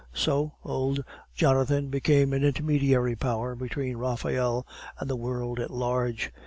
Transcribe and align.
So 0.15 0.53
old 0.63 1.03
Jonathan 1.35 1.89
became 1.89 2.33
an 2.33 2.43
intermediary 2.43 3.15
power 3.15 3.53
between 3.53 3.97
Raphael 3.97 4.65
and 4.99 5.07
the 5.07 5.15
world 5.15 5.59
at 5.59 5.69
large. 5.69 6.31